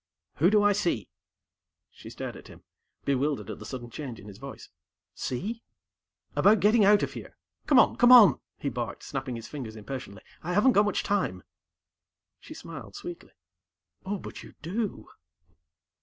"Who 0.37 0.49
do 0.49 0.63
I 0.63 0.73
see?" 0.73 1.09
She 1.91 2.09
stared 2.09 2.35
at 2.35 2.47
him, 2.47 2.63
bewildered 3.05 3.51
at 3.51 3.59
the 3.59 3.67
sudden 3.67 3.91
change 3.91 4.19
in 4.19 4.25
his 4.27 4.39
voice. 4.39 4.67
"See?" 5.13 5.61
"About 6.35 6.59
getting 6.59 6.83
out 6.83 7.03
of 7.03 7.13
here! 7.13 7.37
Come 7.67 7.77
on, 7.77 7.97
come 7.97 8.11
on," 8.11 8.39
he 8.57 8.69
barked, 8.69 9.03
snapping 9.03 9.35
his 9.35 9.47
fingers 9.47 9.75
impatiently. 9.75 10.23
"I 10.41 10.55
haven't 10.55 10.71
got 10.71 10.85
much 10.85 11.03
time." 11.03 11.43
She 12.39 12.55
smiled 12.55 12.95
sweetly. 12.95 13.33
"Oh, 14.03 14.17
but 14.17 14.41
you 14.41 14.55
do." 14.63 15.07